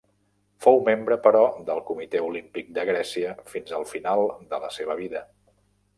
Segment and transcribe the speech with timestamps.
[0.65, 5.23] Fou membre, però, del Comitè Olímpic de Grècia fins al final de la seva vida.